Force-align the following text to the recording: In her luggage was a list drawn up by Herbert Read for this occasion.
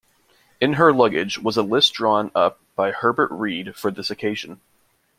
In 0.59 0.73
her 0.73 0.91
luggage 0.91 1.37
was 1.37 1.57
a 1.57 1.61
list 1.61 1.93
drawn 1.93 2.31
up 2.33 2.59
by 2.75 2.89
Herbert 2.89 3.29
Read 3.29 3.75
for 3.75 3.91
this 3.91 4.09
occasion. 4.09 4.59